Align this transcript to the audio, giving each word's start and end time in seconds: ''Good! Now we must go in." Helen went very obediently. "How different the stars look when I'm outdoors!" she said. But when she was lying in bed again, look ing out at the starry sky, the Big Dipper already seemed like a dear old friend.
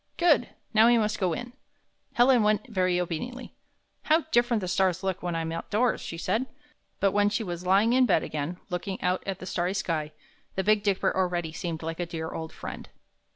''Good! 0.17 0.47
Now 0.73 0.87
we 0.87 0.97
must 0.97 1.19
go 1.19 1.31
in." 1.33 1.53
Helen 2.13 2.41
went 2.41 2.65
very 2.67 2.99
obediently. 2.99 3.53
"How 4.05 4.21
different 4.31 4.61
the 4.61 4.67
stars 4.67 5.03
look 5.03 5.21
when 5.21 5.35
I'm 5.35 5.51
outdoors!" 5.51 6.01
she 6.01 6.17
said. 6.17 6.47
But 6.99 7.11
when 7.11 7.29
she 7.29 7.43
was 7.43 7.67
lying 7.67 7.93
in 7.93 8.07
bed 8.07 8.23
again, 8.23 8.57
look 8.71 8.87
ing 8.87 8.99
out 9.03 9.21
at 9.27 9.37
the 9.37 9.45
starry 9.45 9.75
sky, 9.75 10.11
the 10.55 10.63
Big 10.63 10.81
Dipper 10.81 11.15
already 11.15 11.51
seemed 11.53 11.83
like 11.83 11.99
a 11.99 12.07
dear 12.07 12.31
old 12.31 12.51
friend. 12.51 12.89